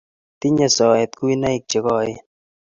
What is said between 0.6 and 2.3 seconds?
soet kuinoik che koen